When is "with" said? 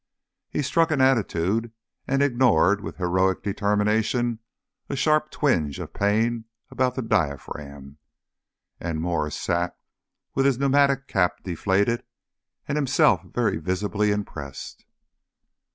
2.81-2.97, 10.33-10.47